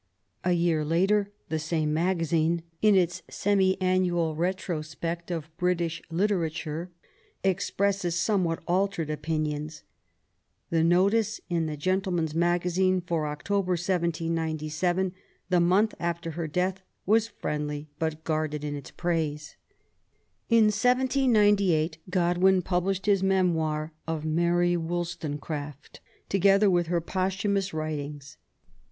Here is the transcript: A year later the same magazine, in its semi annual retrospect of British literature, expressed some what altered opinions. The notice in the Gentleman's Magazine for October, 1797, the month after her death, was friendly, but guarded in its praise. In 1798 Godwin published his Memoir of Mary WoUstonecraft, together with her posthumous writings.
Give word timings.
A 0.43 0.53
year 0.53 0.83
later 0.83 1.29
the 1.49 1.59
same 1.59 1.93
magazine, 1.93 2.63
in 2.81 2.95
its 2.95 3.21
semi 3.29 3.79
annual 3.79 4.35
retrospect 4.35 5.29
of 5.29 5.55
British 5.57 6.01
literature, 6.09 6.89
expressed 7.43 8.11
some 8.13 8.43
what 8.43 8.63
altered 8.67 9.11
opinions. 9.11 9.83
The 10.71 10.83
notice 10.83 11.39
in 11.51 11.67
the 11.67 11.77
Gentleman's 11.77 12.33
Magazine 12.33 13.01
for 13.01 13.27
October, 13.27 13.73
1797, 13.73 15.13
the 15.51 15.59
month 15.59 15.93
after 15.99 16.31
her 16.31 16.47
death, 16.47 16.81
was 17.05 17.27
friendly, 17.27 17.87
but 17.99 18.23
guarded 18.23 18.63
in 18.63 18.73
its 18.75 18.89
praise. 18.89 19.55
In 20.49 20.63
1798 20.73 21.99
Godwin 22.09 22.63
published 22.63 23.05
his 23.05 23.21
Memoir 23.21 23.93
of 24.07 24.25
Mary 24.25 24.75
WoUstonecraft, 24.75 25.99
together 26.27 26.71
with 26.71 26.87
her 26.87 27.01
posthumous 27.01 27.71
writings. 27.71 28.37